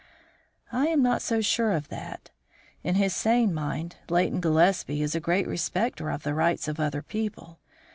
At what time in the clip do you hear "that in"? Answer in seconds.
1.89-2.95